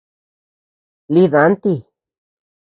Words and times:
Lï 1.13 1.23
danti. 1.33 1.75